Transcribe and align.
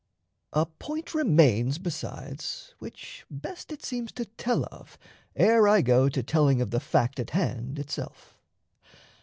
A 0.53 0.65
point 0.65 1.13
remains, 1.13 1.77
besides, 1.77 2.73
Which 2.79 3.23
best 3.29 3.71
it 3.71 3.85
seems 3.85 4.11
to 4.13 4.25
tell 4.25 4.63
of, 4.71 4.97
ere 5.35 5.67
I 5.67 5.83
go 5.83 6.09
To 6.09 6.23
telling 6.23 6.59
of 6.59 6.71
the 6.71 6.79
fact 6.79 7.19
at 7.19 7.29
hand 7.29 7.77
itself. 7.77 8.35